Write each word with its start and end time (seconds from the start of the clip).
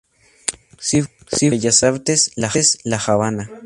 Círculo 0.79 1.27
de 1.39 1.51
Bellas 1.51 1.83
Artes, 1.83 2.31
La 2.35 2.97
Habana. 3.05 3.47